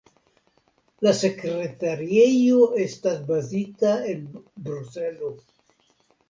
[1.07, 4.25] La sekretariejo estas bazita en
[4.71, 5.31] Bruselo.